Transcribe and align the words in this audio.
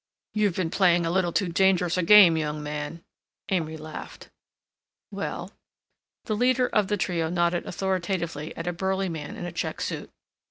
"You've 0.33 0.55
been 0.55 0.71
playing 0.71 1.05
a 1.05 1.11
little 1.11 1.31
too 1.31 1.47
dangerous 1.49 1.95
a 1.95 2.01
game, 2.01 2.35
young 2.35 2.63
man!" 2.63 3.03
Amory 3.49 3.77
laughed. 3.77 4.31
"Well?" 5.11 5.53
The 6.23 6.35
leader 6.35 6.65
of 6.67 6.87
the 6.87 6.97
trio 6.97 7.29
nodded 7.29 7.67
authoritatively 7.67 8.57
at 8.57 8.65
a 8.65 8.73
burly 8.73 9.09
man 9.09 9.35
in 9.35 9.45
a 9.45 9.51
check 9.51 9.79
suit. 9.79 10.09